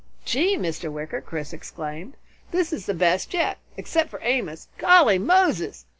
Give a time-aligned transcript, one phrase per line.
[0.25, 0.57] "Gee!
[0.57, 0.91] Mr.
[0.91, 2.15] Wicker!" Chris exclaimed.
[2.49, 4.67] "This is the best yet except for Amos.
[4.79, 5.85] Golly Moses!"